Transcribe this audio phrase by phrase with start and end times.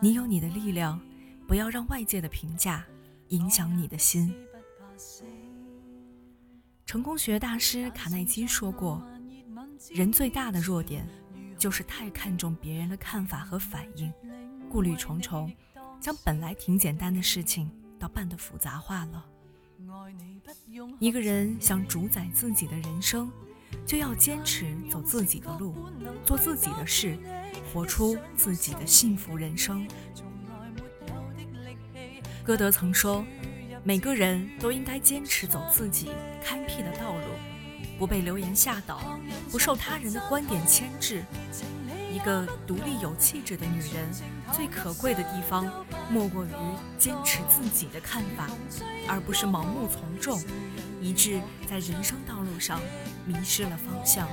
[0.00, 1.00] 你有你的力量，
[1.46, 2.84] 不要让外界的评价
[3.28, 4.34] 影响你的心。
[6.86, 9.02] 成功学大师卡耐基说过
[9.90, 11.08] ：“人最大的弱点，
[11.56, 14.12] 就是太看重别人的看法和反应，
[14.68, 15.52] 顾虑重重，
[16.00, 19.26] 将本来挺简单的事情都办得复杂化了。
[20.98, 23.30] 一个人想主宰自己的人生，
[23.86, 25.74] 就要坚持走自己的路，
[26.24, 27.16] 做自己的事，
[27.72, 29.86] 活出自己的幸福人生。”
[32.44, 33.24] 歌德曾说。
[33.82, 36.10] 每个人都应该坚持走自己
[36.44, 37.22] 开辟的道路，
[37.98, 39.18] 不被流言吓倒，
[39.50, 41.24] 不受他人的观点牵制。
[42.12, 44.06] 一个独立有气质的女人，
[44.52, 45.70] 最可贵的地方，
[46.10, 46.50] 莫过于
[46.98, 48.48] 坚持自己的看法，
[49.08, 50.42] 而不是盲目从众，
[51.00, 52.80] 以致在人生道路上
[53.24, 54.28] 迷失了方向。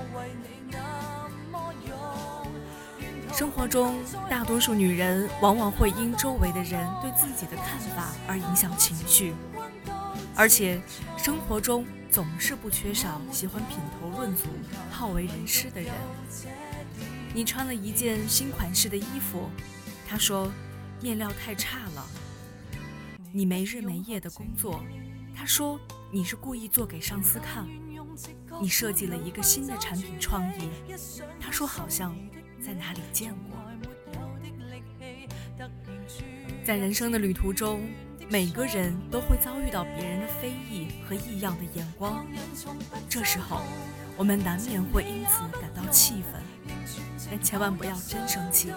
[3.33, 3.95] 生活中，
[4.29, 9.35] 大多数女人往往会因周围的人对自己的看法而影响情绪，
[10.35, 10.81] 而且
[11.17, 14.47] 生活中总是不缺少喜欢品头论足、
[14.89, 15.93] 好为人师的人。
[17.33, 19.51] 你穿了一件新款式的衣服，
[20.07, 20.51] 他说
[21.01, 22.03] 面料太差了；
[23.33, 24.83] 你没日没夜的工作，
[25.35, 25.79] 他说
[26.11, 27.65] 你是故意做给上司看；
[28.61, 30.69] 你设计了一个新的产品创意，
[31.39, 32.15] 他说好像。
[32.59, 33.57] 在哪里见过？
[36.65, 37.87] 在人生的旅途中，
[38.29, 42.25] 每个人都会遭遇到别人的非议和异样的眼光。
[43.07, 43.61] 这时候，
[44.17, 46.41] 我们难免会因此感到气愤，
[47.29, 48.73] 但千万不要真生气。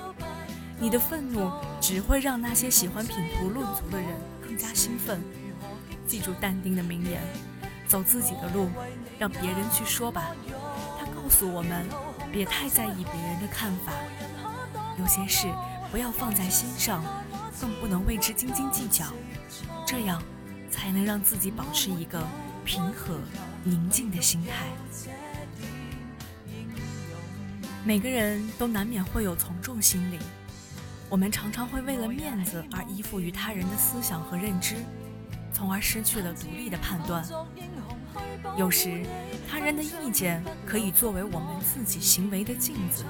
[0.81, 1.51] 你的愤怒
[1.81, 4.09] 只会让那些喜欢品头论足的人
[4.43, 5.21] 更加兴奋。
[6.07, 7.23] 记住但丁的名言：
[7.87, 8.69] 走自己的路，
[9.19, 10.35] 让别人去说吧。
[10.99, 11.87] 他告诉我们。
[12.33, 13.93] 别太在意别人的看法，
[14.97, 15.49] 有些事
[15.91, 17.03] 不要放在心上，
[17.61, 19.07] 更不能为之斤斤计较，
[19.85, 20.23] 这样
[20.71, 22.25] 才能让自己保持一个
[22.65, 23.19] 平和
[23.65, 24.69] 宁静的心态。
[27.85, 30.17] 每个人都难免会有从众心理，
[31.11, 34.77] 我们常常会为了面子而依附于他人的思想和认知，
[35.53, 37.27] 从而失去了独立的判断。
[38.57, 39.05] 有时，
[39.51, 43.05] 他人的意见可以作为我们自己行为的镜子，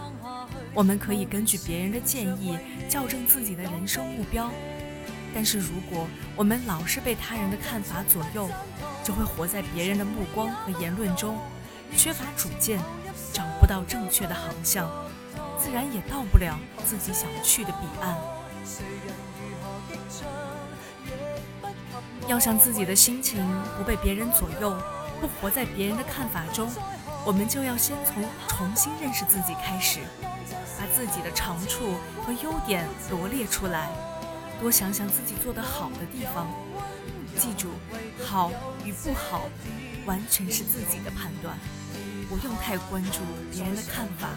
[0.72, 4.50] 我们可以根据别人的建议校正自己的人生目标。
[5.34, 8.48] 但是，如果我们老是被他人的看法左右，
[9.04, 11.38] 就会活在别人的目光和言论中，
[11.94, 12.80] 缺乏主见，
[13.30, 14.90] 找不到正确的航向，
[15.62, 18.16] 自然也到不了自己想去的彼岸。
[22.28, 23.44] 要想自己的心情
[23.76, 24.76] 不被别人左右。
[25.20, 26.66] 不活在别人的看法中，
[27.26, 30.00] 我们就要先从重新认识自己开始，
[30.78, 31.92] 把自己的长处
[32.24, 33.90] 和优点罗列出来，
[34.58, 36.48] 多想想自己做得好的地方。
[37.36, 37.68] 记住，
[38.24, 38.50] 好
[38.82, 39.42] 与不好，
[40.06, 41.58] 完全是自己的判断，
[42.28, 43.20] 不用太关注
[43.52, 44.28] 别人的看法，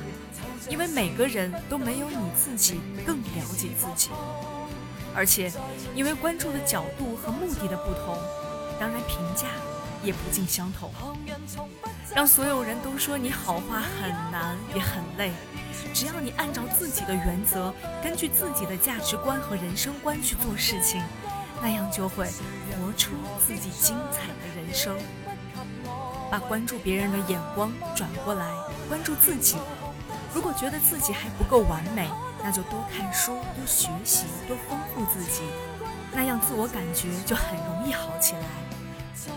[0.69, 4.09] 因为每个人都没有你自己更了解自己，
[5.15, 5.51] 而且
[5.95, 8.17] 因为关注的角度和目的的不同，
[8.79, 9.47] 当然评价。
[10.03, 10.91] 也不尽相同，
[12.13, 15.31] 让所有人都说你好话很难也很累。
[15.93, 21.01] 只要你按照自己的原则，根据自己的价值观和人生观去做事情，
[21.61, 23.11] 那样就会活出
[23.47, 24.97] 自己精彩的人生。
[26.31, 28.51] 把关注别人的眼光转过来，
[28.87, 29.57] 关注自己。
[30.33, 32.09] 如果觉得自己还不够完美，
[32.43, 35.43] 那就多看书、多学习、多丰富自己，
[36.11, 38.41] 那样自我感觉就很容易好起来。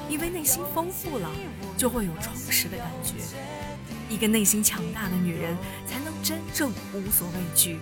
[0.08, 1.30] 因为内心丰富了，
[1.76, 3.14] 就会有充实的感觉。
[4.08, 5.56] 一个内心强大的女人，
[5.86, 7.78] 才能真正无所畏惧。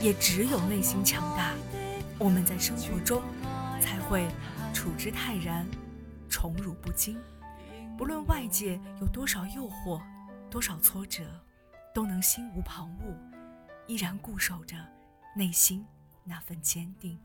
[0.00, 1.52] 也只有内心强大，
[2.18, 3.20] 我们在生活中
[3.80, 4.26] 才会
[4.72, 5.66] 处之泰然，
[6.28, 7.16] 宠辱不惊。
[7.98, 10.00] 不论外界有多少诱惑，
[10.48, 11.24] 多少挫折，
[11.92, 13.12] 都能心无旁骛，
[13.88, 14.76] 依然固守着
[15.34, 15.84] 内心
[16.22, 17.18] 那份坚定。